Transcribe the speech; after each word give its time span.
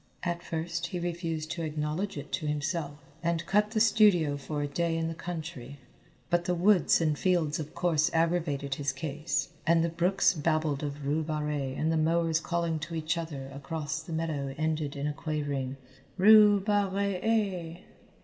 At 0.23 0.41
first 0.41 0.87
he 0.87 0.99
refused 0.99 1.51
to 1.51 1.61
acknowledge 1.61 2.17
it 2.17 2.31
to 2.31 2.47
himself, 2.47 2.97
and 3.21 3.45
cut 3.45 3.69
the 3.69 3.79
studio 3.79 4.35
for 4.35 4.63
a 4.63 4.67
day 4.67 4.97
in 4.97 5.07
the 5.07 5.13
country, 5.13 5.77
but 6.31 6.45
the 6.45 6.55
woods 6.55 6.99
and 7.01 7.15
fields 7.15 7.59
of 7.59 7.75
course 7.75 8.09
aggravated 8.11 8.73
his 8.73 8.93
case, 8.93 9.49
and 9.67 9.83
the 9.83 9.89
brooks 9.89 10.33
babbled 10.33 10.81
of 10.81 11.05
Rue 11.05 11.23
Barrée 11.23 11.79
and 11.79 11.91
the 11.91 11.97
mowers 11.97 12.39
calling 12.39 12.79
to 12.79 12.95
each 12.95 13.15
other 13.15 13.51
across 13.53 14.01
the 14.01 14.11
meadow 14.11 14.55
ended 14.57 14.95
in 14.95 15.05
a 15.05 15.13
quavering 15.13 15.77
"Rue 16.17 16.59
Bar 16.59 16.89
rée 16.89 17.23
e!" 17.23 17.81